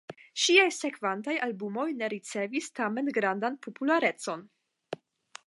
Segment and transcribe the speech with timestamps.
[0.43, 4.45] Ŝiaj sekvantaj albumoj ne ricevis tamen grandan popularecon.